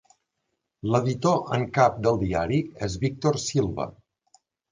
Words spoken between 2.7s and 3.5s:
és Víctor